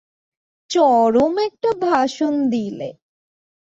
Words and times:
চরম 0.69 1.33
একটা 1.39 1.69
ভাষণ 1.85 2.33
দিলে। 2.49 2.89